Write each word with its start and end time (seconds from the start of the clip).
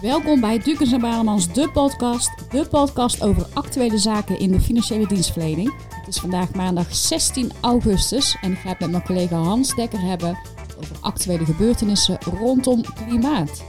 Welkom 0.00 0.40
bij 0.40 0.58
Dukens 0.58 0.92
en 0.92 1.00
Balemans, 1.00 1.52
de 1.52 1.70
podcast. 1.70 2.50
De 2.50 2.66
podcast 2.68 3.22
over 3.22 3.46
actuele 3.54 3.98
zaken 3.98 4.38
in 4.38 4.50
de 4.50 4.60
financiële 4.60 5.06
dienstverlening. 5.06 5.74
Het 5.88 6.08
is 6.08 6.18
vandaag 6.18 6.54
maandag 6.54 6.94
16 6.94 7.52
augustus 7.60 8.36
en 8.40 8.52
ik 8.52 8.58
ga 8.58 8.68
het 8.68 8.80
met 8.80 8.90
mijn 8.90 9.02
collega 9.02 9.36
Hans 9.36 9.74
Dekker 9.74 10.00
hebben 10.00 10.38
over 10.78 10.96
actuele 11.00 11.44
gebeurtenissen 11.44 12.18
rondom 12.20 12.82
klimaat. 12.82 13.64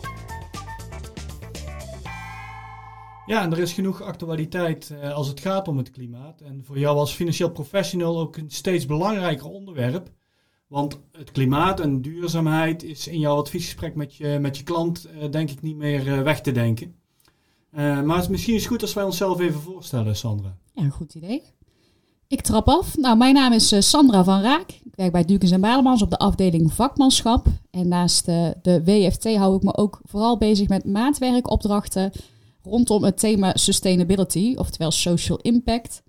Ja, 3.26 3.42
en 3.42 3.52
er 3.52 3.60
is 3.60 3.74
genoeg 3.74 4.02
actualiteit 4.02 4.90
eh, 4.90 5.14
als 5.14 5.28
het 5.28 5.40
gaat 5.40 5.68
om 5.68 5.78
het 5.78 5.92
klimaat. 5.92 6.42
En 6.42 6.64
voor 6.66 6.80
jou 6.80 6.98
als 6.98 7.14
financieel 7.14 7.52
professional 7.52 8.20
ook 8.20 8.38
een 8.38 8.50
steeds 8.50 8.86
belangrijker 8.86 9.48
onderwerp. 9.48 10.10
Want 10.68 11.00
het 11.12 11.32
klimaat 11.32 11.80
en 11.80 12.02
duurzaamheid 12.02 12.84
is 12.84 13.08
in 13.08 13.20
jouw 13.20 13.36
adviesgesprek 13.36 13.96
met 13.96 14.16
je, 14.16 14.38
met 14.42 14.58
je 14.58 14.64
klant 14.64 15.06
eh, 15.06 15.32
denk 15.32 15.50
ik 15.50 15.62
niet 15.62 15.76
meer 15.76 16.14
eh, 16.14 16.22
weg 16.22 16.42
te 16.42 16.52
denken. 16.52 16.96
Eh, 17.72 18.02
maar 18.02 18.16
het 18.16 18.24
is 18.24 18.32
misschien 18.32 18.56
is 18.56 18.66
goed 18.66 18.82
als 18.82 18.94
wij 18.94 19.04
onszelf 19.04 19.40
even 19.40 19.62
voorstellen, 19.62 20.16
Sandra. 20.16 20.58
Ja, 20.74 20.84
een 20.84 20.92
goed 20.92 21.16
idee. 21.16 21.44
Ik 22.28 22.42
trap 22.42 22.68
af. 22.68 22.98
Nou, 22.98 23.18
mijn 23.18 23.34
naam 23.34 23.54
is 23.54 23.90
Sandra 23.90 24.24
van 24.24 24.42
Raak. 24.42 24.70
Ik 24.70 24.96
werk 24.96 25.12
bij 25.12 25.26
Dukens 25.26 25.52
en 25.52 25.62
Balemans 25.62 26.02
op 26.02 26.10
de 26.10 26.18
afdeling 26.18 26.74
vakmanschap. 26.74 27.46
En 27.72 27.88
naast 27.88 28.26
de 28.26 28.82
WFT 28.86 29.36
hou 29.36 29.56
ik 29.56 29.64
me 29.64 29.78
ook 29.78 30.02
vooral 30.04 30.38
bezig 30.38 30.68
met 30.68 30.86
maatwerkopdrachten 30.86 32.12
rondom 32.64 33.04
het 33.04 33.20
thema 33.20 33.52
sustainability, 33.56 34.54
oftewel 34.58 34.92
social 34.92 35.38
impact. 35.38 36.04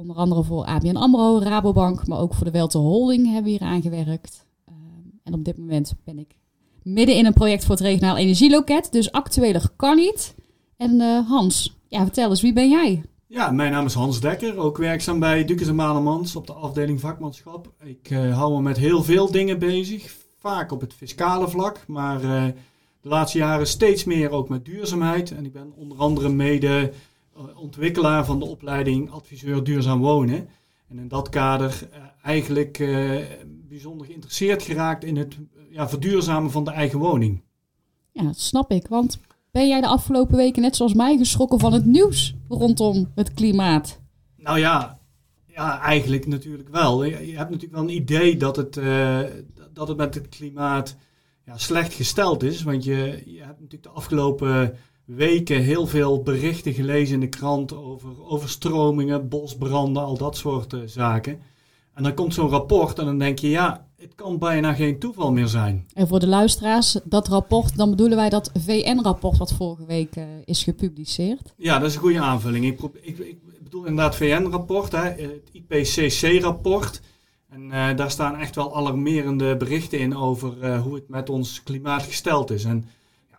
Onder 0.00 0.16
andere 0.16 0.44
voor 0.44 0.64
ABN 0.64 0.96
AMRO, 0.96 1.38
Rabobank, 1.38 2.06
maar 2.06 2.18
ook 2.18 2.34
voor 2.34 2.44
de 2.44 2.50
Welte 2.50 2.78
Holding 2.78 3.26
hebben 3.26 3.44
we 3.44 3.50
hier 3.50 3.60
aangewerkt. 3.60 4.46
Ehm, 4.64 4.76
en 5.24 5.34
op 5.34 5.44
dit 5.44 5.58
moment 5.58 5.94
ben 6.04 6.18
ik 6.18 6.36
midden 6.82 7.16
in 7.16 7.26
een 7.26 7.32
project 7.32 7.64
voor 7.64 7.74
het 7.74 7.84
regionaal 7.84 8.16
energieloket, 8.16 8.92
dus 8.92 9.12
actueler 9.12 9.68
kan 9.76 9.96
niet. 9.96 10.34
En 10.76 11.00
eh, 11.00 11.28
Hans, 11.28 11.76
ja, 11.88 12.02
vertel 12.02 12.30
eens, 12.30 12.40
wie 12.40 12.52
ben 12.52 12.68
jij? 12.70 13.02
Ja, 13.26 13.50
mijn 13.50 13.72
naam 13.72 13.86
is 13.86 13.94
Hans 13.94 14.20
Dekker, 14.20 14.58
ook 14.58 14.78
werkzaam 14.78 15.18
bij 15.18 15.44
Dukes 15.44 15.68
en 15.68 15.74
Malemans 15.74 16.36
op 16.36 16.46
de 16.46 16.52
afdeling 16.52 17.00
vakmanschap. 17.00 17.72
Ik 17.82 18.10
eh, 18.10 18.36
hou 18.36 18.52
me 18.54 18.62
met 18.62 18.76
heel 18.76 19.02
veel 19.02 19.30
dingen 19.30 19.58
bezig, 19.58 20.16
vaak 20.38 20.72
op 20.72 20.80
het 20.80 20.94
fiscale 20.94 21.48
vlak, 21.48 21.84
maar 21.86 22.22
eh, 22.22 22.44
de 23.00 23.08
laatste 23.08 23.38
jaren 23.38 23.66
steeds 23.66 24.04
meer 24.04 24.30
ook 24.30 24.48
met 24.48 24.64
duurzaamheid. 24.64 25.30
En 25.30 25.44
ik 25.44 25.52
ben 25.52 25.72
onder 25.76 25.98
andere 25.98 26.28
mede 26.28 26.92
ontwikkelaar 27.54 28.24
van 28.24 28.38
de 28.38 28.44
opleiding 28.44 29.10
adviseur 29.10 29.64
duurzaam 29.64 30.00
wonen. 30.00 30.48
En 30.88 30.98
in 30.98 31.08
dat 31.08 31.28
kader 31.28 31.88
eh, 31.92 32.02
eigenlijk 32.22 32.78
eh, 32.78 33.16
bijzonder 33.68 34.06
geïnteresseerd 34.06 34.62
geraakt 34.62 35.04
in 35.04 35.16
het 35.16 35.34
eh, 35.34 35.62
ja, 35.70 35.88
verduurzamen 35.88 36.50
van 36.50 36.64
de 36.64 36.70
eigen 36.70 36.98
woning. 36.98 37.42
Ja, 38.12 38.22
dat 38.22 38.38
snap 38.38 38.70
ik, 38.70 38.86
want 38.88 39.20
ben 39.50 39.68
jij 39.68 39.80
de 39.80 39.86
afgelopen 39.86 40.36
weken 40.36 40.62
net 40.62 40.76
zoals 40.76 40.94
mij 40.94 41.16
geschrokken 41.16 41.58
van 41.58 41.72
het 41.72 41.84
nieuws 41.84 42.34
rondom 42.48 43.10
het 43.14 43.34
klimaat? 43.34 44.00
Nou 44.36 44.58
ja, 44.58 44.98
ja 45.46 45.80
eigenlijk 45.80 46.26
natuurlijk 46.26 46.68
wel. 46.68 47.04
Je, 47.04 47.14
hebt 47.14 47.50
natuurlijk 47.50 47.72
wel 47.72 47.82
een 47.82 47.94
idee 47.94 48.36
dat 48.36 48.56
het, 48.56 48.76
eh, 48.76 49.20
dat 49.72 49.88
het 49.88 49.96
met 49.96 50.14
het 50.14 50.28
klimaat 50.28 50.96
ja, 51.44 51.58
slecht 51.58 51.92
gesteld 51.92 52.42
is. 52.42 52.62
Want 52.62 52.84
je, 52.84 53.22
je 53.26 53.38
hebt 53.38 53.60
natuurlijk 53.60 53.82
de 53.82 53.88
afgelopen 53.88 54.76
weken 55.14 55.62
heel 55.62 55.86
veel 55.86 56.22
berichten 56.22 56.72
gelezen 56.72 57.14
in 57.14 57.20
de 57.20 57.28
krant 57.28 57.74
over 57.74 58.28
overstromingen, 58.28 59.28
bosbranden, 59.28 60.02
al 60.02 60.16
dat 60.16 60.36
soort 60.36 60.72
eh, 60.72 60.80
zaken. 60.86 61.40
En 61.94 62.02
dan 62.02 62.14
komt 62.14 62.34
zo'n 62.34 62.48
rapport 62.48 62.98
en 62.98 63.04
dan 63.04 63.18
denk 63.18 63.38
je, 63.38 63.48
ja, 63.48 63.86
het 63.96 64.14
kan 64.14 64.38
bijna 64.38 64.72
geen 64.72 64.98
toeval 64.98 65.32
meer 65.32 65.46
zijn. 65.46 65.86
En 65.94 66.08
voor 66.08 66.20
de 66.20 66.26
luisteraars, 66.26 66.98
dat 67.04 67.28
rapport, 67.28 67.76
dan 67.76 67.90
bedoelen 67.90 68.16
wij 68.16 68.28
dat 68.28 68.50
VN-rapport 68.58 69.38
wat 69.38 69.52
vorige 69.52 69.86
week 69.86 70.16
eh, 70.16 70.24
is 70.44 70.62
gepubliceerd. 70.62 71.54
Ja, 71.56 71.78
dat 71.78 71.88
is 71.88 71.94
een 71.94 72.00
goede 72.00 72.20
aanvulling. 72.20 72.64
Ik, 72.64 72.80
ik, 73.00 73.18
ik 73.18 73.62
bedoel 73.62 73.84
inderdaad 73.84 74.16
VN-rapport, 74.16 74.92
hè, 74.92 75.02
het 75.02 75.50
IPCC-rapport. 75.52 77.00
En 77.48 77.70
eh, 77.70 77.96
daar 77.96 78.10
staan 78.10 78.36
echt 78.36 78.54
wel 78.54 78.76
alarmerende 78.76 79.56
berichten 79.56 79.98
in 79.98 80.16
over 80.16 80.62
eh, 80.62 80.82
hoe 80.82 80.94
het 80.94 81.08
met 81.08 81.30
ons 81.30 81.62
klimaat 81.62 82.02
gesteld 82.02 82.50
is. 82.50 82.64
En 82.64 82.84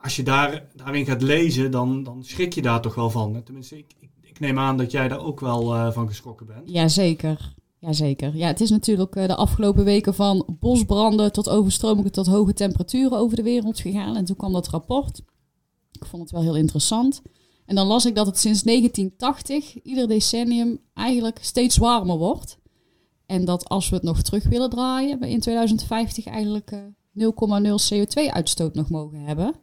als 0.02 0.16
je 0.16 0.24
daar, 0.24 0.68
daarin 0.76 1.06
gaat 1.06 1.22
lezen, 1.22 1.72
dan, 1.72 2.04
dan 2.04 2.24
schrik 2.24 2.54
je 2.54 2.62
daar 2.62 2.82
toch 2.82 2.96
wel 2.96 3.10
van. 3.10 3.44
Tenminste, 3.44 3.78
ik, 3.78 3.96
ik, 4.22 4.40
neem 4.40 4.60
aan 4.60 4.78
dat 4.78 4.92
jij 4.92 5.08
daar 5.08 5.20
ook 5.20 5.40
wel 5.40 5.76
eh, 5.76 5.92
van 5.92 6.08
geschrokken 6.08 6.46
bent. 6.46 6.70
Jazeker. 6.70 7.54
Jazeker. 7.80 8.36
Ja, 8.36 8.48
het 8.48 8.62
is 8.62 8.70
natuurlijk 8.70 9.16
eh, 9.16 9.28
de 9.28 9.36
afgelopen 9.36 9.84
weken 9.84 10.14
van 10.14 10.58
bosbranden 10.60 11.32
tot 11.32 11.50
overstromingen 11.50 12.12
tot 12.12 12.28
hoge 12.28 12.54
temperaturen 12.54 13.18
over 13.18 13.36
de 13.36 13.44
wereld 13.44 13.80
gegaan. 13.80 14.16
En 14.16 14.26
toen 14.26 14.36
kwam 14.36 14.54
dat 14.54 14.68
rapport. 14.68 15.22
Ik 15.92 16.06
vond 16.06 16.22
het 16.22 16.32
wel 16.32 16.42
heel 16.42 16.56
interessant. 16.56 17.22
En 17.66 17.76
dan 17.76 17.88
las 17.88 18.06
ik 18.06 18.16
dat 18.16 18.26
het 18.26 18.38
sinds 18.38 18.64
1980 18.64 19.84
ieder 19.84 20.08
decennium 20.08 20.80
eigenlijk 20.94 21.40
steeds 21.42 21.78
warmer 21.78 22.18
wordt. 22.18 22.58
En 23.26 23.46
dat 23.46 23.70
als 23.70 23.90
we 23.90 23.96
het 23.96 24.04
nog 24.04 24.22
terug 24.22 24.44
willen 24.44 24.70
draaien, 24.70 25.20
we 25.20 25.30
in 25.30 25.40
2050 25.40 26.26
eigenlijk 26.26 26.72
eh, 26.72 26.80
0,0 27.14 27.94
CO2-uitstoot 27.94 28.76
nog 28.76 28.90
mogen 28.90 29.20
hebben. 29.20 29.54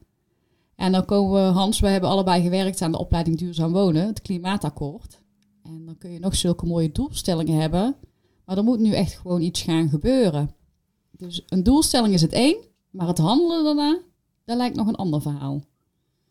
En 0.78 0.92
dan 0.92 1.04
komen 1.04 1.32
we, 1.32 1.52
Hans, 1.52 1.80
we 1.80 1.88
hebben 1.88 2.10
allebei 2.10 2.42
gewerkt 2.42 2.82
aan 2.82 2.92
de 2.92 2.98
opleiding 2.98 3.38
Duurzaam 3.38 3.72
Wonen, 3.72 4.06
het 4.06 4.22
Klimaatakkoord. 4.22 5.20
En 5.62 5.86
dan 5.86 5.98
kun 5.98 6.12
je 6.12 6.18
nog 6.18 6.36
zulke 6.36 6.66
mooie 6.66 6.92
doelstellingen 6.92 7.60
hebben, 7.60 7.96
maar 8.44 8.56
er 8.56 8.64
moet 8.64 8.78
nu 8.78 8.92
echt 8.92 9.14
gewoon 9.14 9.40
iets 9.40 9.62
gaan 9.62 9.88
gebeuren. 9.88 10.50
Dus 11.10 11.44
een 11.48 11.62
doelstelling 11.62 12.14
is 12.14 12.22
het 12.22 12.32
één, 12.32 12.56
maar 12.90 13.06
het 13.06 13.18
handelen 13.18 13.64
daarna, 13.64 13.98
dat 14.44 14.56
lijkt 14.56 14.76
nog 14.76 14.86
een 14.86 14.94
ander 14.94 15.22
verhaal. 15.22 15.62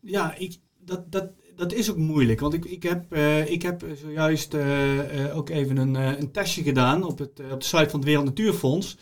Ja, 0.00 0.34
ik, 0.34 0.58
dat, 0.84 1.12
dat, 1.12 1.30
dat 1.56 1.72
is 1.72 1.90
ook 1.90 1.96
moeilijk. 1.96 2.40
Want 2.40 2.54
ik, 2.54 2.64
ik, 2.64 2.82
heb, 2.82 3.12
eh, 3.12 3.50
ik 3.50 3.62
heb 3.62 3.86
zojuist 4.02 4.54
eh, 4.54 5.24
eh, 5.24 5.36
ook 5.36 5.48
even 5.48 5.76
een, 5.76 5.96
eh, 5.96 6.18
een 6.18 6.32
testje 6.32 6.62
gedaan 6.62 7.04
op, 7.04 7.18
het, 7.18 7.40
eh, 7.40 7.52
op 7.52 7.60
de 7.60 7.66
site 7.66 7.90
van 7.90 7.98
het 7.98 8.08
Wereld 8.08 8.24
Natuurfonds. 8.24 8.96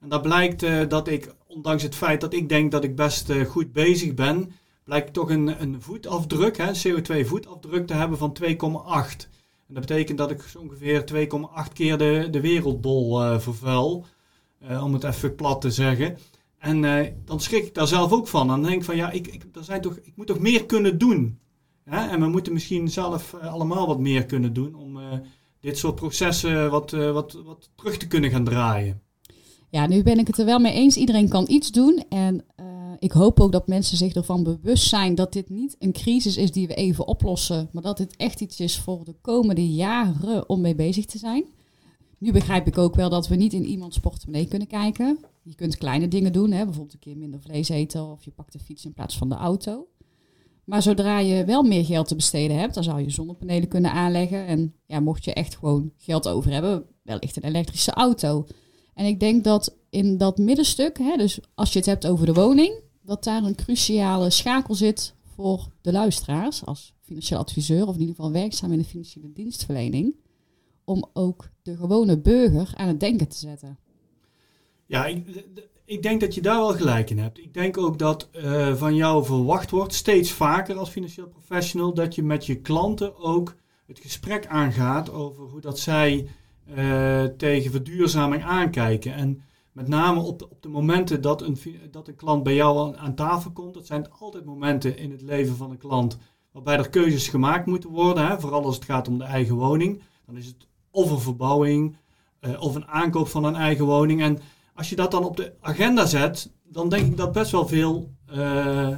En 0.00 0.08
daar 0.08 0.20
blijkt 0.20 0.62
eh, 0.62 0.88
dat 0.88 1.08
ik, 1.08 1.34
ondanks 1.46 1.82
het 1.82 1.94
feit 1.94 2.20
dat 2.20 2.32
ik 2.32 2.48
denk 2.48 2.70
dat 2.70 2.84
ik 2.84 2.96
best 2.96 3.30
eh, 3.30 3.44
goed 3.44 3.72
bezig 3.72 4.14
ben, 4.14 4.52
blijkt 4.84 5.12
toch 5.12 5.30
een, 5.30 5.62
een 5.62 5.82
voetafdruk, 5.82 6.56
hè, 6.56 6.68
een 6.68 7.02
CO2-voetafdruk 7.02 7.86
te 7.86 7.94
hebben 7.94 8.18
van 8.18 8.36
2,8. 8.42 8.46
En 9.72 9.74
dat 9.74 9.86
betekent 9.86 10.18
dat 10.18 10.30
ik 10.30 10.42
zo 10.42 10.58
ongeveer 10.58 11.04
2,8 11.66 11.72
keer 11.72 11.98
de, 11.98 12.28
de 12.30 12.40
wereldbol 12.40 13.22
eh, 13.22 13.38
vervuil. 13.38 14.04
Eh, 14.58 14.84
om 14.84 14.92
het 14.92 15.04
even 15.04 15.34
plat 15.34 15.60
te 15.60 15.70
zeggen. 15.70 16.18
En 16.58 16.84
eh, 16.84 17.12
dan 17.24 17.40
schrik 17.40 17.66
ik 17.66 17.74
daar 17.74 17.86
zelf 17.86 18.12
ook 18.12 18.28
van. 18.28 18.48
Dan 18.48 18.62
denk 18.62 18.74
ik 18.74 18.84
van 18.84 18.96
ja, 18.96 19.10
ik, 19.10 19.26
ik, 19.26 19.44
zijn 19.60 19.80
toch, 19.80 19.96
ik 20.02 20.12
moet 20.16 20.26
toch 20.26 20.38
meer 20.38 20.66
kunnen 20.66 20.98
doen. 20.98 21.38
Hè? 21.84 22.08
En 22.08 22.20
we 22.20 22.26
moeten 22.26 22.52
misschien 22.52 22.88
zelf 22.88 23.34
allemaal 23.34 23.86
wat 23.86 23.98
meer 23.98 24.26
kunnen 24.26 24.52
doen 24.52 24.74
om 24.74 24.98
dit 25.60 25.78
soort 25.78 25.94
processen 25.94 26.70
wat, 26.70 26.90
wat, 26.90 27.32
wat 27.44 27.70
terug 27.74 27.96
te 27.96 28.06
kunnen 28.06 28.30
gaan 28.30 28.44
draaien. 28.44 29.00
Ja, 29.70 29.86
nu 29.86 30.02
ben 30.02 30.18
ik 30.18 30.26
het 30.26 30.38
er 30.38 30.44
wel 30.44 30.58
mee 30.58 30.72
eens. 30.72 30.96
Iedereen 30.96 31.28
kan 31.28 31.44
iets 31.48 31.70
doen. 31.70 32.04
En 32.08 32.44
ik 33.02 33.12
hoop 33.12 33.40
ook 33.40 33.52
dat 33.52 33.66
mensen 33.66 33.96
zich 33.96 34.14
ervan 34.14 34.42
bewust 34.42 34.88
zijn 34.88 35.14
dat 35.14 35.32
dit 35.32 35.50
niet 35.50 35.76
een 35.78 35.92
crisis 35.92 36.36
is 36.36 36.52
die 36.52 36.66
we 36.66 36.74
even 36.74 37.06
oplossen. 37.06 37.68
Maar 37.72 37.82
dat 37.82 37.96
dit 37.96 38.16
echt 38.16 38.40
iets 38.40 38.60
is 38.60 38.78
voor 38.78 39.04
de 39.04 39.14
komende 39.20 39.72
jaren 39.72 40.48
om 40.48 40.60
mee 40.60 40.74
bezig 40.74 41.06
te 41.06 41.18
zijn. 41.18 41.44
Nu 42.18 42.32
begrijp 42.32 42.66
ik 42.66 42.78
ook 42.78 42.94
wel 42.94 43.10
dat 43.10 43.28
we 43.28 43.36
niet 43.36 43.52
in 43.52 43.64
iemands 43.64 43.98
portemonnee 43.98 44.46
kunnen 44.46 44.68
kijken. 44.68 45.18
Je 45.42 45.54
kunt 45.54 45.76
kleine 45.76 46.08
dingen 46.08 46.32
doen, 46.32 46.50
hè? 46.50 46.64
bijvoorbeeld 46.64 46.92
een 46.92 46.98
keer 46.98 47.16
minder 47.16 47.40
vlees 47.40 47.68
eten 47.68 48.10
of 48.10 48.24
je 48.24 48.30
pakt 48.30 48.52
de 48.52 48.58
fiets 48.58 48.84
in 48.84 48.92
plaats 48.92 49.18
van 49.18 49.28
de 49.28 49.34
auto. 49.34 49.86
Maar 50.64 50.82
zodra 50.82 51.18
je 51.18 51.44
wel 51.44 51.62
meer 51.62 51.84
geld 51.84 52.08
te 52.08 52.14
besteden 52.14 52.58
hebt, 52.58 52.74
dan 52.74 52.84
zou 52.84 53.00
je 53.00 53.10
zonnepanelen 53.10 53.68
kunnen 53.68 53.92
aanleggen. 53.92 54.46
En 54.46 54.74
ja, 54.86 55.00
mocht 55.00 55.24
je 55.24 55.32
echt 55.32 55.56
gewoon 55.56 55.92
geld 55.96 56.28
over 56.28 56.52
hebben, 56.52 56.84
wellicht 57.02 57.36
een 57.36 57.48
elektrische 57.48 57.92
auto. 57.92 58.46
En 58.94 59.06
ik 59.06 59.20
denk 59.20 59.44
dat 59.44 59.76
in 59.90 60.18
dat 60.18 60.38
middenstuk, 60.38 60.98
hè, 60.98 61.16
dus 61.16 61.40
als 61.54 61.72
je 61.72 61.78
het 61.78 61.88
hebt 61.88 62.06
over 62.06 62.26
de 62.26 62.32
woning, 62.32 62.90
dat 63.02 63.24
daar 63.24 63.42
een 63.42 63.54
cruciale 63.54 64.30
schakel 64.30 64.74
zit 64.74 65.14
voor 65.34 65.68
de 65.80 65.92
luisteraars 65.92 66.64
als 66.64 66.94
financieel 67.00 67.38
adviseur, 67.38 67.86
of 67.86 67.94
in 67.94 68.00
ieder 68.00 68.14
geval 68.14 68.32
werkzaam 68.32 68.72
in 68.72 68.78
de 68.78 68.84
financiële 68.84 69.32
dienstverlening, 69.32 70.14
om 70.84 71.10
ook 71.12 71.48
de 71.62 71.76
gewone 71.76 72.18
burger 72.18 72.70
aan 72.74 72.88
het 72.88 73.00
denken 73.00 73.28
te 73.28 73.38
zetten. 73.38 73.78
Ja, 74.86 75.06
ik, 75.06 75.44
ik 75.84 76.02
denk 76.02 76.20
dat 76.20 76.34
je 76.34 76.42
daar 76.42 76.58
wel 76.58 76.74
gelijk 76.74 77.10
in 77.10 77.18
hebt. 77.18 77.38
Ik 77.38 77.54
denk 77.54 77.78
ook 77.78 77.98
dat 77.98 78.28
eh, 78.32 78.74
van 78.74 78.94
jou 78.94 79.24
verwacht 79.24 79.70
wordt, 79.70 79.94
steeds 79.94 80.30
vaker 80.30 80.76
als 80.76 80.90
financieel 80.90 81.28
professional, 81.28 81.94
dat 81.94 82.14
je 82.14 82.22
met 82.22 82.46
je 82.46 82.60
klanten 82.60 83.16
ook 83.16 83.56
het 83.86 83.98
gesprek 83.98 84.46
aangaat 84.46 85.10
over 85.10 85.44
hoe 85.44 85.60
dat 85.60 85.78
zij 85.78 86.28
eh, 86.74 87.24
tegen 87.24 87.70
verduurzaming 87.70 88.42
aankijken. 88.42 89.14
En 89.14 89.42
met 89.72 89.88
name 89.88 90.20
op 90.20 90.38
de, 90.38 90.50
op 90.50 90.62
de 90.62 90.68
momenten 90.68 91.20
dat 91.20 91.42
een, 91.42 91.58
dat 91.90 92.08
een 92.08 92.16
klant 92.16 92.42
bij 92.42 92.54
jou 92.54 92.96
aan, 92.96 93.14
tafel 93.14 93.50
komt, 93.50 93.74
dat 93.74 93.86
zijn 93.86 94.10
altijd 94.10 94.44
momenten 94.44 94.96
in 94.96 95.10
het 95.10 95.22
leven 95.22 95.56
van 95.56 95.70
een 95.70 95.78
klant 95.78 96.18
waarbij 96.52 96.76
er 96.76 96.88
keuzes 96.88 97.28
gemaakt 97.28 97.66
moeten 97.66 97.90
worden, 97.90 98.26
hè, 98.26 98.40
vooral 98.40 98.64
als 98.64 98.74
het 98.74 98.84
gaat 98.84 99.08
om 99.08 99.18
de 99.18 99.24
eigen 99.24 99.54
woning. 99.54 100.02
Dan 100.26 100.36
is 100.36 100.46
het 100.46 100.66
of 100.90 101.10
een 101.10 101.20
verbouwing 101.20 101.96
eh, 102.40 102.60
of 102.62 102.74
een 102.74 102.86
aankoop 102.86 103.28
van 103.28 103.44
een 103.44 103.54
eigen 103.54 103.84
woning. 103.84 104.22
En 104.22 104.38
als 104.74 104.90
je 104.90 104.96
dat 104.96 105.10
dan 105.10 105.24
op 105.24 105.36
de 105.36 105.54
agenda 105.60 106.06
zet, 106.06 106.52
dan 106.64 106.88
denk 106.88 107.06
ik 107.06 107.16
dat 107.16 107.32
best 107.32 107.50
wel 107.50 107.66
veel 107.66 108.10
uh, 108.32 108.88
uh, 108.88 108.96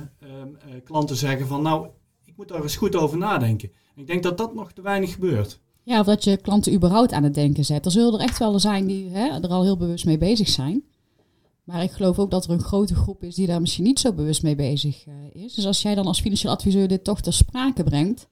klanten 0.85 1.17
zeggen 1.17 1.47
van 1.47 1.62
nou, 1.62 1.88
ik 2.25 2.37
moet 2.37 2.49
daar 2.49 2.62
eens 2.62 2.76
goed 2.76 2.97
over 2.97 3.19
nadenken. 3.19 3.73
Ik 3.94 4.06
denk 4.06 4.23
dat 4.23 4.38
dat 4.38 4.55
nog 4.55 4.73
te 4.73 4.82
weinig 4.82 5.12
gebeurt. 5.12 5.61
Ja, 5.85 6.01
of 6.01 6.07
dat 6.07 6.25
je 6.25 6.37
klanten 6.37 6.75
überhaupt 6.75 7.13
aan 7.13 7.23
het 7.23 7.35
denken 7.35 7.65
zet. 7.65 7.85
Er 7.85 7.91
zullen 7.91 8.13
er 8.13 8.21
echt 8.21 8.39
wel 8.39 8.59
zijn 8.59 8.87
die 8.87 9.09
hè, 9.09 9.29
er 9.29 9.49
al 9.49 9.63
heel 9.63 9.77
bewust 9.77 10.05
mee 10.05 10.19
bezig 10.19 10.49
zijn. 10.49 10.83
Maar 11.65 11.83
ik 11.83 11.91
geloof 11.91 12.19
ook 12.19 12.31
dat 12.31 12.45
er 12.45 12.51
een 12.51 12.61
grote 12.61 12.95
groep 12.95 13.23
is 13.23 13.35
die 13.35 13.47
daar 13.47 13.61
misschien 13.61 13.85
niet 13.85 14.01
zo 14.01 14.13
bewust 14.13 14.43
mee 14.43 14.57
bezig 14.57 15.07
uh, 15.07 15.15
is. 15.45 15.55
Dus 15.55 15.67
als 15.67 15.83
jij 15.83 15.95
dan 15.95 16.07
als 16.07 16.21
financieel 16.21 16.53
adviseur 16.53 16.89
dit 16.89 17.05
toch 17.05 17.21
ter 17.21 17.33
sprake 17.33 17.83
brengt, 17.83 18.29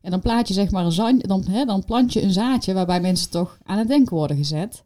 en 0.00 0.10
dan 0.10 0.20
plaat 0.20 0.48
je 0.48 0.54
zeg 0.54 0.70
maar 0.70 0.84
een 0.84 0.92
zand, 0.92 1.28
dan, 1.28 1.44
hè, 1.50 1.64
dan 1.64 1.84
plant 1.84 2.12
je 2.12 2.22
een 2.22 2.32
zaadje 2.32 2.74
waarbij 2.74 3.00
mensen 3.00 3.30
toch 3.30 3.58
aan 3.64 3.78
het 3.78 3.88
denken 3.88 4.16
worden 4.16 4.36
gezet. 4.36 4.84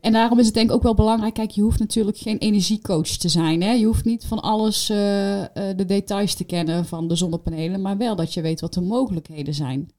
En 0.00 0.12
daarom 0.12 0.38
is 0.38 0.46
het 0.46 0.54
denk 0.54 0.68
ik 0.68 0.74
ook 0.74 0.82
wel 0.82 0.94
belangrijk. 0.94 1.34
Kijk, 1.34 1.50
je 1.50 1.62
hoeft 1.62 1.78
natuurlijk 1.78 2.16
geen 2.16 2.38
energiecoach 2.38 3.06
te 3.06 3.28
zijn. 3.28 3.62
Hè? 3.62 3.72
Je 3.72 3.86
hoeft 3.86 4.04
niet 4.04 4.24
van 4.24 4.40
alles 4.40 4.90
uh, 4.90 5.38
uh, 5.38 5.46
de 5.54 5.84
details 5.86 6.34
te 6.34 6.44
kennen 6.44 6.86
van 6.86 7.08
de 7.08 7.16
zonnepanelen, 7.16 7.80
maar 7.80 7.96
wel 7.96 8.16
dat 8.16 8.34
je 8.34 8.40
weet 8.40 8.60
wat 8.60 8.74
de 8.74 8.80
mogelijkheden 8.80 9.54
zijn. 9.54 9.90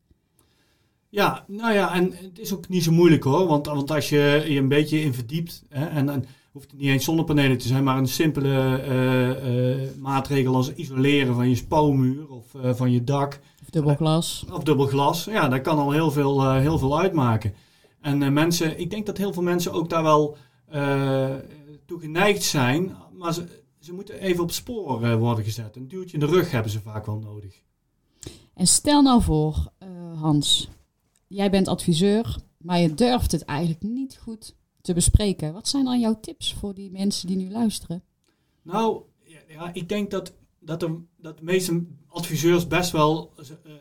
Ja, 1.16 1.44
nou 1.48 1.74
ja, 1.74 1.94
en 1.94 2.14
het 2.22 2.40
is 2.40 2.54
ook 2.54 2.68
niet 2.68 2.84
zo 2.84 2.92
moeilijk 2.92 3.24
hoor. 3.24 3.48
Want, 3.48 3.66
want 3.66 3.92
als 3.92 4.10
je 4.10 4.46
je 4.48 4.60
een 4.60 4.68
beetje 4.68 5.02
in 5.02 5.14
verdiept, 5.14 5.64
hè, 5.70 5.86
en, 5.86 6.10
en 6.10 6.26
hoeft 6.52 6.72
het 6.72 6.80
niet 6.80 6.90
eens 6.90 7.04
zonnepanelen 7.04 7.58
te 7.58 7.68
zijn, 7.68 7.84
maar 7.84 7.98
een 7.98 8.08
simpele 8.08 8.84
uh, 8.88 10.02
maatregel 10.02 10.56
als 10.56 10.74
isoleren 10.74 11.36
van 11.36 11.50
je 11.50 11.56
spouwmuur 11.56 12.30
of 12.30 12.46
van 12.78 12.92
je 12.92 13.04
dak. 13.04 13.40
Of 13.62 13.70
dubbel 13.70 13.96
glas. 13.96 14.46
Of 14.52 14.64
dubbel 14.64 14.86
glas, 14.86 15.24
ja, 15.24 15.48
dat 15.48 15.62
kan 15.62 15.78
al 15.78 15.92
heel 15.92 16.12
veel, 16.12 16.54
heel 16.54 16.78
veel 16.78 17.00
uitmaken. 17.00 17.54
En 18.02 18.34
mensen, 18.34 18.80
ik 18.80 18.90
denk 18.90 19.06
dat 19.06 19.18
heel 19.18 19.34
veel 19.34 19.44
mensen 19.44 19.74
ook 19.74 19.90
daar 19.90 20.04
wel 20.04 20.38
toe 21.86 22.00
geneigd 22.00 22.44
zijn, 22.44 22.96
maar 23.14 23.34
ze, 23.34 23.64
ze 23.80 23.94
moeten 23.94 24.20
even 24.20 24.44
op 24.44 24.52
spoor 24.52 25.18
worden 25.18 25.44
gezet. 25.44 25.76
Een 25.76 25.88
duwtje 25.88 26.14
in 26.14 26.20
de 26.20 26.32
rug 26.34 26.52
hebben 26.52 26.72
ze 26.72 26.82
vaak 26.82 27.06
wel 27.06 27.20
nodig. 27.20 27.62
En 28.54 28.68
stel 28.68 29.02
nou 29.02 29.22
voor, 29.22 29.72
Hans, 30.16 30.70
jij 31.28 31.50
bent 31.50 31.68
adviseur, 31.68 32.36
maar 32.58 32.80
je 32.80 32.94
durft 32.94 33.32
het 33.32 33.46
eigenlijk 33.46 33.82
niet 33.84 34.18
goed 34.18 34.56
te 34.82 34.94
bespreken. 34.94 35.54
Wat 35.54 35.68
zijn 35.68 35.86
dan 35.86 36.00
jouw 36.00 36.20
tips 36.20 36.54
voor 36.54 36.74
die 36.74 36.92
mensen 36.92 37.28
die 37.28 37.38
nu 37.38 37.52
luisteren? 37.52 38.04
Nou, 38.62 39.02
ja, 39.48 39.74
ik 39.74 39.90
denk 39.90 40.12
dat, 40.12 40.34
dat, 40.60 40.80
de, 40.80 41.00
dat 41.18 41.38
de 41.38 41.44
meeste 41.44 41.86
adviseurs 42.08 42.68
best 42.68 42.92
wel 42.92 43.32
uh, 43.40 43.74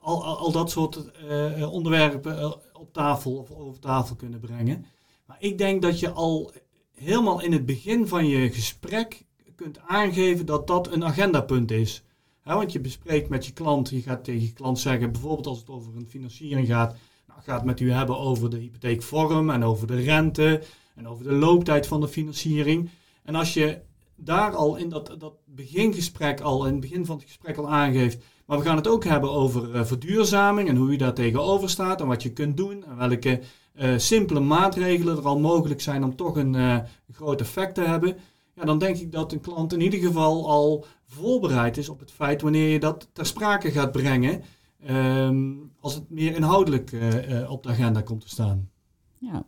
al, 0.00 0.24
al, 0.24 0.36
al, 0.36 0.52
dat 0.52 0.70
soort 0.70 1.10
uh, 1.28 1.72
onderwerpen 1.72 2.58
op 2.72 2.92
tafel 2.92 3.36
of 3.36 3.50
over 3.50 3.80
tafel 3.80 4.16
kunnen 4.16 4.40
brengen. 4.40 4.84
Maar 5.26 5.36
ik 5.40 5.58
denk 5.58 5.82
dat 5.82 6.00
je 6.00 6.10
al 6.10 6.52
helemaal 6.94 7.40
in 7.40 7.52
het 7.52 7.66
begin 7.66 8.08
van 8.08 8.26
je 8.26 8.52
gesprek 8.52 9.24
kunt 9.54 9.78
aangeven 9.78 10.46
dat 10.46 10.66
dat 10.66 10.92
een 10.92 11.04
agendapunt 11.04 11.70
is. 11.70 12.02
Want 12.44 12.72
je 12.72 12.80
bespreekt 12.80 13.28
met 13.28 13.46
je 13.46 13.52
klant, 13.52 13.90
je 13.90 14.02
gaat 14.02 14.24
tegen 14.24 14.42
je 14.42 14.52
klant 14.52 14.78
zeggen, 14.78 15.12
bijvoorbeeld 15.12 15.46
als 15.46 15.58
het 15.58 15.68
over 15.68 15.96
een 15.96 16.08
financiering 16.08 16.66
gaat, 16.66 16.96
nou, 17.26 17.40
gaat 17.42 17.64
met 17.64 17.80
u 17.80 17.92
hebben 17.92 18.18
over 18.18 18.50
de 18.50 18.58
hypotheekvorm 18.58 19.50
en 19.50 19.64
over 19.64 19.86
de 19.86 20.00
rente 20.00 20.62
en 20.94 21.08
over 21.08 21.24
de 21.24 21.32
looptijd 21.32 21.86
van 21.86 22.00
de 22.00 22.08
financiering. 22.08 22.90
En 23.22 23.34
als 23.34 23.54
je 23.54 23.78
daar 24.16 24.54
al 24.54 24.76
in 24.76 24.88
dat, 24.88 25.14
dat 25.18 25.34
begingesprek 25.44 26.40
al, 26.40 26.66
in 26.66 26.72
het 26.72 26.80
begin 26.80 27.06
van 27.06 27.16
het 27.16 27.24
gesprek 27.24 27.56
al 27.56 27.70
aangeeft, 27.70 28.24
maar 28.46 28.58
we 28.58 28.64
gaan 28.64 28.76
het 28.76 28.88
ook 28.88 29.04
hebben 29.04 29.30
over 29.30 29.74
uh, 29.74 29.84
verduurzaming 29.84 30.68
en 30.68 30.76
hoe 30.76 30.90
je 30.92 30.98
daar 30.98 31.14
tegenover 31.14 31.70
staat 31.70 32.00
en 32.00 32.06
wat 32.06 32.22
je 32.22 32.32
kunt 32.32 32.56
doen 32.56 32.84
en 32.84 32.96
welke 32.96 33.40
uh, 33.74 33.98
simpele 33.98 34.40
maatregelen 34.40 35.16
er 35.16 35.26
al 35.26 35.38
mogelijk 35.38 35.80
zijn 35.80 36.04
om 36.04 36.16
toch 36.16 36.36
een, 36.36 36.54
een 36.54 36.84
groot 37.12 37.40
effect 37.40 37.74
te 37.74 37.80
hebben 37.80 38.16
ja, 38.60 38.66
dan 38.66 38.78
denk 38.78 38.96
ik 38.96 39.12
dat 39.12 39.32
een 39.32 39.40
klant 39.40 39.72
in 39.72 39.80
ieder 39.80 40.00
geval 40.00 40.48
al 40.48 40.84
voorbereid 41.06 41.76
is 41.76 41.88
op 41.88 42.00
het 42.00 42.10
feit 42.10 42.42
wanneer 42.42 42.68
je 42.68 42.80
dat 42.80 43.08
ter 43.12 43.26
sprake 43.26 43.70
gaat 43.70 43.92
brengen, 43.92 44.42
ehm, 44.86 45.52
als 45.80 45.94
het 45.94 46.10
meer 46.10 46.34
inhoudelijk 46.34 46.92
uh, 46.92 47.40
uh, 47.40 47.50
op 47.50 47.62
de 47.62 47.68
agenda 47.68 48.00
komt 48.00 48.20
te 48.20 48.28
staan. 48.28 48.70
Ja, 49.18 49.44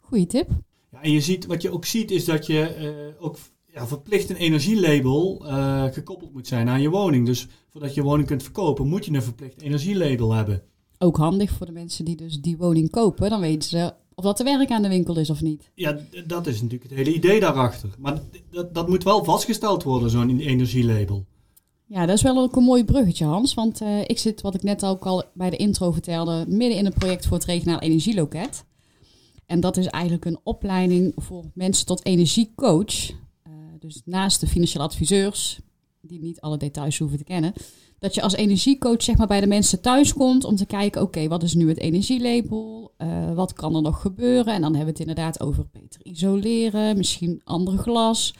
goede 0.00 0.26
tip. 0.26 0.48
Ja, 0.90 1.02
en 1.02 1.10
je 1.10 1.20
ziet, 1.20 1.46
wat 1.46 1.62
je 1.62 1.70
ook 1.70 1.84
ziet 1.84 2.10
is 2.10 2.24
dat 2.24 2.46
je 2.46 2.76
uh, 3.16 3.24
ook 3.24 3.36
ja, 3.72 3.86
verplicht 3.86 4.30
een 4.30 4.36
energielabel 4.36 5.42
gekoppeld 5.92 6.32
moet 6.32 6.46
zijn 6.46 6.68
aan 6.68 6.82
je 6.82 6.90
woning. 6.90 7.26
Dus 7.26 7.48
voordat 7.68 7.94
je 7.94 8.02
woning 8.02 8.26
kunt 8.26 8.42
verkopen, 8.42 8.88
moet 8.88 9.04
je 9.04 9.12
een 9.12 9.22
verplicht 9.22 9.60
energielabel 9.60 10.32
hebben. 10.32 10.62
Ook 10.98 11.16
handig 11.16 11.50
voor 11.50 11.66
de 11.66 11.72
mensen 11.72 12.04
die 12.04 12.16
dus 12.16 12.40
die 12.40 12.56
woning 12.56 12.90
kopen. 12.90 13.30
Dan 13.30 13.40
weten 13.40 13.68
ze 13.68 13.94
of 14.14 14.24
dat 14.24 14.36
te 14.36 14.44
werk 14.44 14.70
aan 14.70 14.82
de 14.82 14.88
winkel 14.88 15.18
is 15.18 15.30
of 15.30 15.40
niet. 15.40 15.70
Ja, 15.74 15.98
dat 16.26 16.46
is 16.46 16.62
natuurlijk 16.62 16.90
het 16.90 16.98
hele 16.98 17.14
idee 17.14 17.40
daarachter. 17.40 17.90
Maar 17.98 18.20
dat, 18.50 18.74
dat 18.74 18.88
moet 18.88 19.04
wel 19.04 19.24
vastgesteld 19.24 19.82
worden, 19.82 20.10
zo'n 20.10 20.38
energielabel. 20.40 21.24
Ja, 21.86 22.06
dat 22.06 22.16
is 22.16 22.22
wel 22.22 22.38
ook 22.38 22.56
een 22.56 22.62
mooi 22.62 22.84
bruggetje, 22.84 23.24
Hans. 23.24 23.54
Want 23.54 23.82
uh, 23.82 24.00
ik 24.00 24.18
zit, 24.18 24.40
wat 24.40 24.54
ik 24.54 24.62
net 24.62 24.84
ook 24.84 25.06
al 25.06 25.24
bij 25.34 25.50
de 25.50 25.56
intro 25.56 25.90
vertelde, 25.92 26.44
midden 26.48 26.78
in 26.78 26.86
een 26.86 26.92
project 26.92 27.26
voor 27.26 27.36
het 27.36 27.46
regionaal 27.46 27.78
energieloket. 27.78 28.64
En 29.46 29.60
dat 29.60 29.76
is 29.76 29.86
eigenlijk 29.86 30.24
een 30.24 30.40
opleiding 30.42 31.12
voor 31.16 31.44
mensen 31.54 31.86
tot 31.86 32.04
energiecoach. 32.04 33.10
Uh, 33.10 33.14
dus 33.78 34.02
naast 34.04 34.40
de 34.40 34.46
financiële 34.46 34.84
adviseurs, 34.84 35.60
die 36.00 36.20
niet 36.20 36.40
alle 36.40 36.56
details 36.56 36.98
hoeven 36.98 37.18
te 37.18 37.24
kennen, 37.24 37.52
dat 38.04 38.14
je 38.14 38.22
als 38.22 38.34
energiecoach 38.34 39.02
zeg 39.02 39.16
maar, 39.16 39.26
bij 39.26 39.40
de 39.40 39.46
mensen 39.46 39.80
thuis 39.80 40.12
komt 40.12 40.44
om 40.44 40.56
te 40.56 40.66
kijken, 40.66 41.02
oké, 41.02 41.28
wat 41.28 41.42
is 41.42 41.54
nu 41.54 41.68
het 41.68 41.78
energielabel? 41.78 42.94
Uh, 42.98 43.34
wat 43.34 43.52
kan 43.52 43.74
er 43.74 43.82
nog 43.82 44.00
gebeuren? 44.00 44.54
En 44.54 44.60
dan 44.60 44.74
hebben 44.74 44.94
we 44.94 45.00
het 45.00 45.08
inderdaad 45.08 45.40
over 45.40 45.66
beter 45.72 46.00
isoleren, 46.02 46.96
misschien 46.96 47.40
ander 47.44 47.78
glas, 47.78 48.34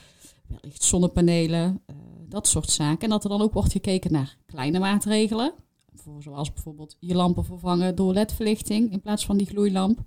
wellicht 0.46 0.82
zonnepanelen, 0.82 1.82
uh, 1.86 1.96
dat 2.28 2.46
soort 2.46 2.70
zaken. 2.70 3.02
En 3.02 3.08
dat 3.08 3.24
er 3.24 3.30
dan 3.30 3.42
ook 3.42 3.52
wordt 3.52 3.72
gekeken 3.72 4.12
naar 4.12 4.36
kleine 4.46 4.78
maatregelen, 4.78 5.52
zoals 6.18 6.52
bijvoorbeeld 6.52 6.96
je 7.00 7.14
lampen 7.14 7.44
vervangen 7.44 7.94
door 7.94 8.12
ledverlichting 8.12 8.92
in 8.92 9.00
plaats 9.00 9.26
van 9.26 9.36
die 9.36 9.46
gloeilamp. 9.46 9.98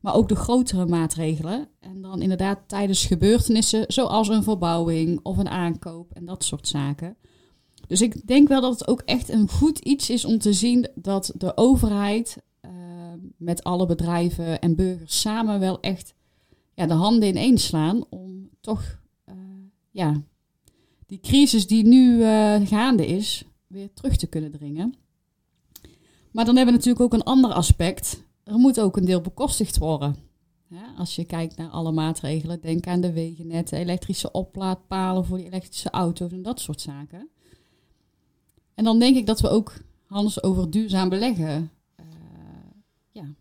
Maar 0.00 0.14
ook 0.14 0.28
de 0.28 0.36
grotere 0.36 0.86
maatregelen. 0.86 1.68
En 1.80 2.02
dan 2.02 2.22
inderdaad 2.22 2.58
tijdens 2.66 3.04
gebeurtenissen 3.04 3.84
zoals 3.88 4.28
een 4.28 4.42
verbouwing 4.42 5.20
of 5.22 5.36
een 5.36 5.48
aankoop 5.48 6.12
en 6.12 6.24
dat 6.24 6.44
soort 6.44 6.68
zaken. 6.68 7.16
Dus 7.86 8.00
ik 8.00 8.26
denk 8.26 8.48
wel 8.48 8.60
dat 8.60 8.78
het 8.78 8.88
ook 8.88 9.02
echt 9.04 9.28
een 9.28 9.48
goed 9.48 9.78
iets 9.78 10.10
is 10.10 10.24
om 10.24 10.38
te 10.38 10.52
zien 10.52 10.88
dat 10.94 11.32
de 11.36 11.56
overheid 11.56 12.36
uh, 12.64 12.70
met 13.36 13.64
alle 13.64 13.86
bedrijven 13.86 14.60
en 14.60 14.76
burgers 14.76 15.20
samen 15.20 15.60
wel 15.60 15.80
echt 15.80 16.14
ja, 16.74 16.86
de 16.86 16.94
handen 16.94 17.28
ineen 17.28 17.58
slaan 17.58 18.04
om 18.10 18.50
toch 18.60 19.00
uh, 19.28 19.34
ja, 19.90 20.22
die 21.06 21.20
crisis 21.20 21.66
die 21.66 21.86
nu 21.86 22.18
uh, 22.18 22.66
gaande 22.66 23.06
is, 23.06 23.44
weer 23.66 23.92
terug 23.92 24.16
te 24.16 24.26
kunnen 24.26 24.50
dringen. 24.50 24.94
Maar 26.32 26.44
dan 26.44 26.56
hebben 26.56 26.74
we 26.74 26.80
natuurlijk 26.80 27.04
ook 27.04 27.20
een 27.20 27.32
ander 27.32 27.52
aspect. 27.52 28.22
Er 28.44 28.58
moet 28.58 28.80
ook 28.80 28.96
een 28.96 29.04
deel 29.04 29.20
bekostigd 29.20 29.78
worden. 29.78 30.16
Als 30.96 31.16
je 31.16 31.24
kijkt 31.24 31.56
naar 31.56 31.68
alle 31.68 31.92
maatregelen, 31.92 32.60
denk 32.60 32.86
aan 32.86 33.00
de 33.00 33.12
wegennetten, 33.12 33.78
elektrische 33.78 34.30
oplaadpalen 34.30 35.24
voor 35.24 35.36
die 35.36 35.46
elektrische 35.46 35.90
auto's 35.90 36.32
en 36.32 36.42
dat 36.42 36.60
soort 36.60 36.80
zaken. 36.80 37.28
En 38.76 38.84
dan 38.84 38.98
denk 38.98 39.16
ik 39.16 39.26
dat 39.26 39.40
we 39.40 39.48
ook, 39.48 39.72
Hans, 40.06 40.42
over 40.42 40.70
duurzaam 40.70 41.08
beleggen, 41.08 41.70
uh, 42.00 42.06
ja, 43.12 43.34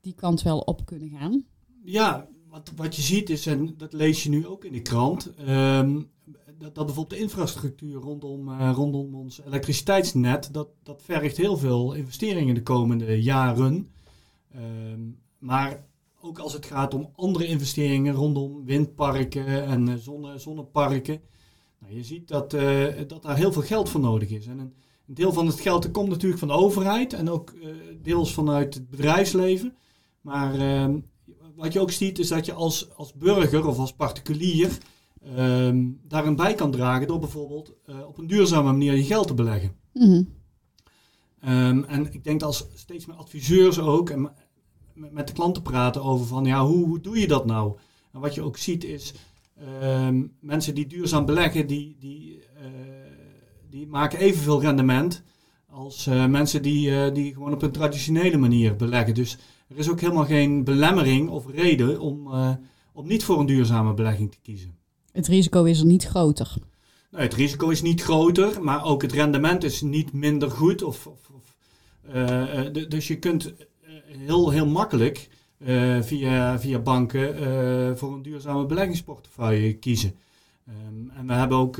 die 0.00 0.14
kant 0.14 0.42
wel 0.42 0.58
op 0.58 0.86
kunnen 0.86 1.08
gaan. 1.08 1.44
Ja, 1.84 2.28
wat, 2.48 2.72
wat 2.76 2.96
je 2.96 3.02
ziet 3.02 3.30
is, 3.30 3.46
en 3.46 3.74
dat 3.76 3.92
lees 3.92 4.22
je 4.22 4.28
nu 4.28 4.46
ook 4.46 4.64
in 4.64 4.72
de 4.72 4.82
krant, 4.82 5.32
um, 5.48 6.10
dat, 6.58 6.74
dat 6.74 6.86
bijvoorbeeld 6.86 7.18
de 7.18 7.24
infrastructuur 7.24 8.00
rondom, 8.00 8.48
uh, 8.48 8.72
rondom 8.74 9.14
ons 9.14 9.40
elektriciteitsnet, 9.42 10.48
dat, 10.52 10.68
dat 10.82 11.02
vergt 11.02 11.36
heel 11.36 11.56
veel 11.56 11.92
investeringen 11.92 12.54
de 12.54 12.62
komende 12.62 13.22
jaren. 13.22 13.90
Um, 14.56 15.18
maar 15.38 15.86
ook 16.20 16.38
als 16.38 16.52
het 16.52 16.66
gaat 16.66 16.94
om 16.94 17.10
andere 17.14 17.46
investeringen 17.46 18.14
rondom 18.14 18.64
windparken 18.64 19.66
en 19.66 19.88
uh, 19.88 19.94
zonne, 19.94 20.38
zonneparken. 20.38 21.20
Nou, 21.80 21.94
je 21.94 22.04
ziet 22.04 22.28
dat, 22.28 22.54
uh, 22.54 22.86
dat 23.06 23.22
daar 23.22 23.36
heel 23.36 23.52
veel 23.52 23.62
geld 23.62 23.88
voor 23.88 24.00
nodig 24.00 24.30
is. 24.30 24.46
En 24.46 24.58
een, 24.58 24.74
een, 25.06 25.14
deel 25.14 25.32
van 25.32 25.46
het 25.46 25.60
geld 25.60 25.90
komt 25.90 26.08
natuurlijk 26.08 26.40
van 26.40 26.48
de 26.48 26.54
overheid 26.54 27.12
en 27.12 27.30
ook 27.30 27.52
uh, 27.52 27.74
deels 28.02 28.34
vanuit 28.34 28.74
het 28.74 28.90
bedrijfsleven. 28.90 29.76
Maar 30.20 30.58
uh, 30.58 30.94
wat 31.60 31.72
je 31.72 31.80
ook 31.80 31.90
ziet 31.90 32.18
is 32.18 32.28
dat 32.28 32.46
je 32.46 32.52
als, 32.52 32.94
als 32.96 33.14
burger 33.14 33.66
of 33.66 33.78
als 33.78 33.92
particulier 33.92 34.78
ehm, 35.36 35.88
daarin 36.02 36.36
bij 36.36 36.54
kan 36.54 36.70
dragen 36.70 37.06
door 37.06 37.18
bijvoorbeeld 37.18 37.72
eh, 37.86 38.06
op 38.06 38.18
een 38.18 38.26
duurzame 38.26 38.70
manier 38.70 38.94
je 38.94 39.04
geld 39.04 39.26
te 39.26 39.34
beleggen. 39.34 39.76
Mm 39.92 40.02
-hmm. 40.02 40.28
um, 41.52 41.84
en 41.84 42.12
ik 42.12 42.24
denk 42.24 42.40
dat 42.40 42.48
als 42.48 42.66
steeds 42.74 43.06
meer 43.06 43.16
adviseurs 43.16 43.78
ook 43.78 44.10
en 44.10 44.32
met 44.94 45.26
de 45.26 45.32
klanten 45.32 45.62
praten 45.62 46.02
over 46.02 46.26
van 46.26 46.44
ja, 46.44 46.66
hoe, 46.66 46.86
hoe 46.86 47.00
doe 47.00 47.18
je 47.20 47.26
dat 47.26 47.46
nou? 47.46 47.78
En 48.12 48.20
wat 48.20 48.34
je 48.34 48.42
ook 48.42 48.56
ziet 48.56 48.84
is 48.84 49.14
uh, 49.60 50.08
mensen 50.40 50.74
die 50.74 50.86
duurzaam 50.86 51.24
beleggen, 51.24 51.66
die, 51.66 51.96
die, 51.98 52.36
uh, 52.36 52.66
die 53.70 53.86
maken 53.86 54.18
evenveel 54.18 54.60
rendement 54.60 55.22
als 55.66 56.06
uh, 56.06 56.26
mensen 56.26 56.62
die, 56.62 56.90
uh, 56.90 57.14
die 57.14 57.32
gewoon 57.32 57.52
op 57.52 57.62
een 57.62 57.70
traditionele 57.70 58.36
manier 58.36 58.76
beleggen. 58.76 59.14
Dus 59.14 59.38
er 59.68 59.76
is 59.76 59.90
ook 59.90 60.00
helemaal 60.00 60.24
geen 60.24 60.64
belemmering 60.64 61.28
of 61.28 61.50
reden 61.50 62.00
om, 62.00 62.28
om 62.92 63.06
niet 63.06 63.24
voor 63.24 63.40
een 63.40 63.46
duurzame 63.46 63.94
belegging 63.94 64.30
te 64.30 64.38
kiezen. 64.42 64.74
Het 65.12 65.26
risico 65.26 65.64
is 65.64 65.80
er 65.80 65.86
niet 65.86 66.04
groter. 66.04 66.54
Nou, 67.10 67.22
het 67.22 67.34
risico 67.34 67.68
is 67.68 67.82
niet 67.82 68.02
groter, 68.02 68.62
maar 68.62 68.84
ook 68.84 69.02
het 69.02 69.12
rendement 69.12 69.64
is 69.64 69.80
niet 69.80 70.12
minder 70.12 70.50
goed. 70.50 70.82
Of, 70.82 71.06
of, 71.06 71.30
of 71.34 71.56
dus 72.88 73.08
je 73.08 73.18
kunt 73.18 73.54
heel, 74.06 74.50
heel 74.50 74.66
makkelijk 74.66 75.28
uh, 75.66 76.02
via, 76.02 76.60
via 76.60 76.78
banken 76.78 77.98
voor 77.98 78.12
een 78.12 78.22
duurzame 78.22 78.66
beleggingsportefeuille 78.66 79.74
kiezen. 79.74 80.14
Um, 80.68 81.10
en 81.16 81.26
we 81.26 81.32
hebben 81.32 81.58
ook 81.58 81.78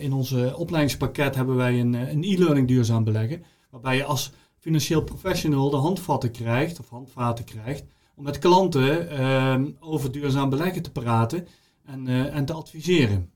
in 0.00 0.12
onze 0.12 0.54
opleidingspakket 0.56 1.34
hebben 1.34 1.56
wij 1.56 1.80
een, 1.80 1.94
een 1.94 2.24
e-learning 2.24 2.68
duurzaam 2.68 3.04
beleggen. 3.04 3.42
Waarbij 3.70 3.96
je 3.96 4.04
als 4.04 4.32
financieel 4.58 5.02
professional 5.02 5.70
de 5.70 5.76
handvatten 5.76 6.30
krijgt, 6.30 6.78
of 6.78 6.88
handvaten 6.88 7.44
krijgt, 7.44 7.84
om 8.14 8.24
met 8.24 8.38
klanten 8.38 9.10
ehm, 9.10 9.70
over 9.80 10.12
duurzaam 10.12 10.50
beleggen 10.50 10.82
te 10.82 10.92
praten 10.92 11.46
en, 11.84 12.32
en 12.32 12.44
te 12.44 12.52
adviseren. 12.52 13.30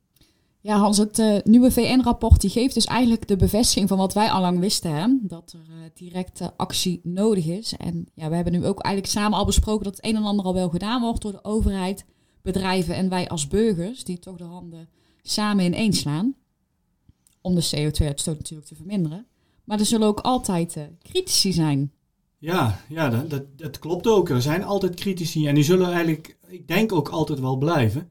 Ja, 0.63 0.79
Hans, 0.79 0.99
het 0.99 1.19
uh, 1.19 1.39
nieuwe 1.45 1.71
VN-rapport 1.71 2.45
geeft 2.51 2.75
dus 2.75 2.85
eigenlijk 2.85 3.29
de 3.29 3.37
bevestiging 3.37 3.89
van 3.89 3.99
wat 3.99 4.15
wij 4.15 4.31
al 4.31 4.41
lang 4.41 4.59
wisten, 4.59 4.95
hè? 4.95 5.07
dat 5.21 5.53
er 5.53 5.75
uh, 5.75 5.85
directe 5.95 6.53
actie 6.57 7.01
nodig 7.03 7.47
is. 7.47 7.75
En 7.77 8.07
ja, 8.15 8.29
we 8.29 8.35
hebben 8.35 8.53
nu 8.53 8.67
ook 8.67 8.81
eigenlijk 8.81 9.15
samen 9.15 9.39
al 9.39 9.45
besproken 9.45 9.85
dat 9.85 9.97
het 9.97 10.05
een 10.05 10.17
en 10.17 10.23
ander 10.23 10.45
al 10.45 10.55
wel 10.55 10.69
gedaan 10.69 11.01
wordt 11.01 11.23
door 11.23 11.33
de 11.33 11.45
overheid, 11.45 12.05
bedrijven 12.43 12.95
en 12.95 13.09
wij 13.09 13.29
als 13.29 13.49
burgers, 13.49 14.05
die 14.05 14.19
toch 14.19 14.37
de 14.37 14.45
handen 14.45 14.89
samen 15.23 15.65
ineens 15.65 15.99
slaan. 15.99 16.35
Om 17.41 17.55
de 17.55 17.69
CO2-uitstoot 17.77 18.37
natuurlijk 18.37 18.69
te 18.69 18.75
verminderen. 18.75 19.27
Maar 19.65 19.79
er 19.79 19.87
zullen 19.87 20.07
ook 20.07 20.21
altijd 20.21 20.77
uh, 20.77 20.83
critici 21.03 21.53
zijn. 21.53 21.93
Ja, 22.39 22.81
ja 22.89 23.09
dat, 23.09 23.31
dat, 23.31 23.59
dat 23.59 23.79
klopt 23.79 24.07
ook. 24.07 24.29
Er 24.29 24.43
zijn 24.43 24.65
altijd 24.65 24.95
critici 24.95 25.47
en 25.47 25.55
die 25.55 25.65
zullen 25.65 25.87
eigenlijk, 25.87 26.37
ik 26.47 26.69
denk 26.69 26.93
ook 26.93 27.09
altijd 27.09 27.41
wel 27.41 27.57
blijven. 27.57 28.11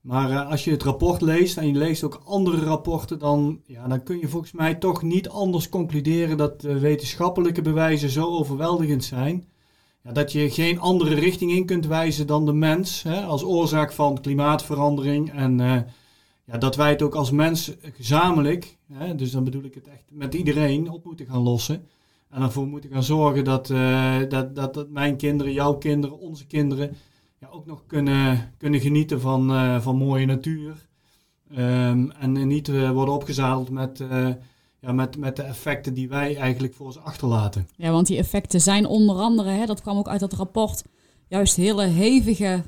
Maar 0.00 0.30
uh, 0.30 0.50
als 0.50 0.64
je 0.64 0.70
het 0.70 0.82
rapport 0.82 1.20
leest 1.20 1.56
en 1.56 1.66
je 1.66 1.74
leest 1.74 2.02
ook 2.04 2.22
andere 2.24 2.64
rapporten, 2.64 3.18
dan, 3.18 3.60
ja, 3.66 3.88
dan 3.88 4.02
kun 4.02 4.18
je 4.18 4.28
volgens 4.28 4.52
mij 4.52 4.74
toch 4.74 5.02
niet 5.02 5.28
anders 5.28 5.68
concluderen 5.68 6.36
dat 6.36 6.60
de 6.60 6.78
wetenschappelijke 6.78 7.62
bewijzen 7.62 8.10
zo 8.10 8.26
overweldigend 8.26 9.04
zijn. 9.04 9.48
Ja, 10.02 10.12
dat 10.12 10.32
je 10.32 10.50
geen 10.50 10.80
andere 10.80 11.14
richting 11.14 11.52
in 11.52 11.66
kunt 11.66 11.86
wijzen 11.86 12.26
dan 12.26 12.46
de 12.46 12.52
mens 12.52 13.02
hè, 13.02 13.22
als 13.22 13.44
oorzaak 13.44 13.92
van 13.92 14.20
klimaatverandering. 14.20 15.32
En 15.32 15.58
uh, 15.58 15.76
ja, 16.44 16.58
dat 16.58 16.76
wij 16.76 16.90
het 16.90 17.02
ook 17.02 17.14
als 17.14 17.30
mens 17.30 17.72
gezamenlijk, 17.80 18.76
hè, 18.92 19.14
dus 19.14 19.30
dan 19.30 19.44
bedoel 19.44 19.64
ik 19.64 19.74
het 19.74 19.88
echt 19.88 20.04
met 20.10 20.34
iedereen, 20.34 20.90
op 20.90 21.04
moeten 21.04 21.26
gaan 21.26 21.42
lossen. 21.42 21.86
En 22.30 22.42
ervoor 22.42 22.66
moeten 22.66 22.90
gaan 22.90 23.02
zorgen 23.02 23.44
dat, 23.44 23.66
dat, 24.28 24.54
dat, 24.54 24.74
dat 24.74 24.90
mijn 24.90 25.16
kinderen, 25.16 25.52
jouw 25.52 25.74
kinderen, 25.74 26.18
onze 26.18 26.46
kinderen 26.46 26.96
ja, 27.40 27.48
ook 27.48 27.66
nog 27.66 27.86
kunnen, 27.86 28.54
kunnen 28.58 28.80
genieten 28.80 29.20
van, 29.20 29.50
uh, 29.50 29.80
van 29.80 29.96
mooie 29.96 30.26
natuur. 30.26 30.88
Um, 31.56 32.10
en 32.10 32.46
niet 32.46 32.68
uh, 32.68 32.90
worden 32.90 33.14
opgezadeld 33.14 33.70
met, 33.70 34.00
uh, 34.00 34.28
ja, 34.80 34.92
met, 34.92 35.16
met 35.16 35.36
de 35.36 35.42
effecten 35.42 35.94
die 35.94 36.08
wij 36.08 36.36
eigenlijk 36.36 36.74
voor 36.74 36.86
ons 36.86 36.98
achterlaten. 36.98 37.68
Ja, 37.76 37.90
want 37.90 38.06
die 38.06 38.18
effecten 38.18 38.60
zijn 38.60 38.86
onder 38.86 39.16
andere, 39.16 39.50
hè, 39.50 39.66
dat 39.66 39.80
kwam 39.80 39.98
ook 39.98 40.08
uit 40.08 40.20
dat 40.20 40.32
rapport, 40.32 40.84
juist 41.28 41.56
hele 41.56 41.84
hevige 41.84 42.62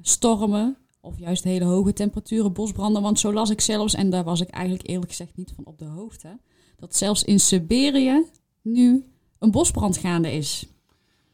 stormen. 0.00 0.76
Of 1.04 1.18
juist 1.18 1.44
hele 1.44 1.64
hoge 1.64 1.92
temperaturen, 1.92 2.52
bosbranden. 2.52 3.02
Want 3.02 3.18
zo 3.18 3.32
las 3.32 3.50
ik 3.50 3.60
zelfs, 3.60 3.94
en 3.94 4.10
daar 4.10 4.24
was 4.24 4.40
ik 4.40 4.48
eigenlijk 4.48 4.88
eerlijk 4.88 5.10
gezegd 5.10 5.36
niet 5.36 5.52
van 5.54 5.64
op 5.64 5.78
de 5.78 5.84
hoogte, 5.84 6.38
dat 6.76 6.96
zelfs 6.96 7.24
in 7.24 7.40
Siberië 7.40 8.24
nu 8.62 9.04
een 9.38 9.50
bosbrand 9.50 9.96
gaande 9.96 10.32
is. 10.32 10.66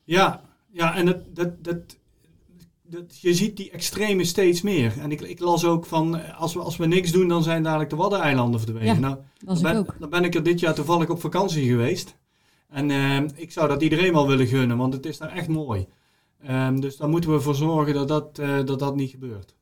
Ja, 0.05 0.43
ja 0.71 0.97
en 0.97 1.07
dat, 1.07 1.35
dat, 1.35 1.65
dat, 1.65 1.75
dat, 1.75 1.99
je 3.09 3.35
ziet 3.35 3.57
die 3.57 3.71
extreme 3.71 4.25
steeds 4.25 4.63
meer. 4.63 4.99
En 5.01 5.11
ik, 5.11 5.21
ik 5.21 5.41
las 5.41 5.65
ook 5.65 5.87
van, 5.87 6.35
als 6.37 6.55
we, 6.55 6.61
als 6.61 6.77
we 6.77 6.87
niks 6.87 7.13
doen, 7.13 7.29
dan 7.29 7.43
zijn 7.43 7.63
dadelijk 7.63 7.91
de 7.91 7.97
Waddeneilanden 7.97 8.61
verdwenen. 8.61 8.95
Ja, 8.95 8.99
nou, 8.99 9.17
dan 9.45 9.63
ben, 9.63 9.77
ook. 9.77 9.97
dan 9.99 10.11
ben 10.11 10.25
ik 10.25 10.35
er 10.35 10.43
dit 10.43 10.61
jaar 10.61 10.75
toevallig 10.75 11.09
op 11.09 11.21
vakantie 11.21 11.69
geweest. 11.69 12.17
En 12.69 12.91
uh, 12.91 13.21
ik 13.35 13.53
zou 13.53 13.69
dat 13.69 13.83
iedereen 13.83 14.13
wel 14.13 14.27
willen 14.27 14.47
gunnen, 14.47 14.77
want 14.77 14.93
het 14.93 15.07
is 15.07 15.19
daar 15.19 15.33
echt 15.33 15.49
mooi. 15.49 15.87
Um, 16.51 16.81
dus 16.81 16.97
daar 16.97 17.09
moeten 17.09 17.33
we 17.33 17.41
voor 17.41 17.55
zorgen 17.55 17.95
dat 17.95 18.09
dat, 18.09 18.39
uh, 18.41 18.65
dat, 18.65 18.79
dat 18.79 18.97
niet 18.97 19.11
gebeurt. 19.11 19.55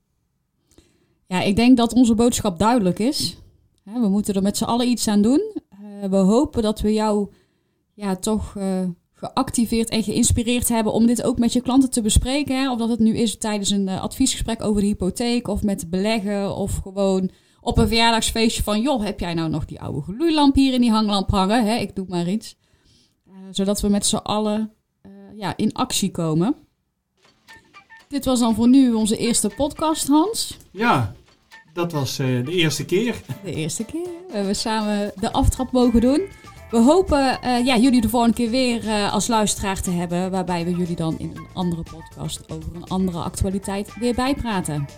Ja, 1.26 1.42
ik 1.42 1.56
denk 1.56 1.76
dat 1.76 1.92
onze 1.92 2.14
boodschap 2.14 2.58
duidelijk 2.58 2.98
is. 2.98 3.36
We 3.82 4.08
moeten 4.08 4.34
er 4.34 4.42
met 4.42 4.56
z'n 4.56 4.64
allen 4.64 4.88
iets 4.88 5.08
aan 5.08 5.22
doen. 5.22 5.56
Uh, 5.72 6.08
we 6.10 6.16
hopen 6.16 6.62
dat 6.62 6.80
we 6.80 6.92
jou 6.92 7.28
ja, 7.94 8.16
toch 8.16 8.56
geactiveerd 9.18 9.88
en 9.88 10.02
geïnspireerd 10.02 10.68
hebben 10.68 10.92
om 10.92 11.06
dit 11.06 11.22
ook 11.22 11.38
met 11.38 11.52
je 11.52 11.60
klanten 11.60 11.90
te 11.90 12.02
bespreken. 12.02 12.60
Hè? 12.60 12.70
Of 12.70 12.78
dat 12.78 12.88
het 12.88 12.98
nu 12.98 13.16
is 13.16 13.38
tijdens 13.38 13.70
een 13.70 13.86
uh, 13.86 14.02
adviesgesprek 14.02 14.62
over 14.62 14.80
de 14.80 14.86
hypotheek 14.86 15.48
of 15.48 15.62
met 15.62 15.90
beleggen 15.90 16.56
of 16.56 16.76
gewoon 16.82 17.30
op 17.60 17.78
een 17.78 17.88
verjaardagsfeestje 17.88 18.62
van 18.62 18.80
joh, 18.80 19.04
heb 19.04 19.20
jij 19.20 19.34
nou 19.34 19.50
nog 19.50 19.64
die 19.64 19.80
oude 19.80 20.00
gloeilamp 20.00 20.54
hier 20.54 20.72
in 20.72 20.80
die 20.80 20.90
hanglamp 20.90 21.30
hangen? 21.30 21.66
Hè? 21.66 21.76
Ik 21.76 21.94
doe 21.94 22.06
maar 22.08 22.28
iets. 22.28 22.56
Uh, 23.28 23.34
zodat 23.50 23.80
we 23.80 23.88
met 23.88 24.06
z'n 24.06 24.16
allen 24.16 24.72
uh, 25.06 25.12
ja, 25.36 25.56
in 25.56 25.72
actie 25.72 26.10
komen. 26.10 26.54
Dit 28.08 28.24
was 28.24 28.40
dan 28.40 28.54
voor 28.54 28.68
nu 28.68 28.92
onze 28.92 29.16
eerste 29.16 29.50
podcast, 29.56 30.08
Hans. 30.08 30.56
Ja, 30.70 31.14
dat 31.72 31.92
was 31.92 32.16
de 32.16 32.44
eerste 32.46 32.84
keer. 32.84 33.22
De 33.44 33.54
eerste 33.54 33.84
keer. 33.84 34.08
We 34.28 34.36
hebben 34.36 34.56
samen 34.56 35.12
de 35.20 35.32
aftrap 35.32 35.72
mogen 35.72 36.00
doen. 36.00 36.28
We 36.70 36.78
hopen 36.78 37.38
uh, 37.44 37.64
ja, 37.64 37.76
jullie 37.76 38.00
de 38.00 38.08
volgende 38.08 38.36
keer 38.36 38.50
weer 38.50 38.84
uh, 38.84 39.12
als 39.12 39.26
luisteraar 39.26 39.80
te 39.80 39.90
hebben, 39.90 40.30
waarbij 40.30 40.64
we 40.64 40.70
jullie 40.70 40.96
dan 40.96 41.18
in 41.18 41.32
een 41.34 41.46
andere 41.52 41.82
podcast 41.82 42.52
over 42.52 42.74
een 42.74 42.88
andere 42.88 43.18
actualiteit 43.18 43.94
weer 43.98 44.14
bijpraten. 44.14 44.88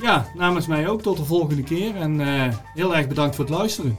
Ja, 0.00 0.26
namens 0.34 0.66
mij 0.66 0.88
ook 0.88 1.02
tot 1.02 1.16
de 1.16 1.24
volgende 1.24 1.62
keer 1.62 1.96
en 1.96 2.20
uh, 2.20 2.44
heel 2.74 2.96
erg 2.96 3.08
bedankt 3.08 3.36
voor 3.36 3.44
het 3.44 3.54
luisteren. 3.54 3.98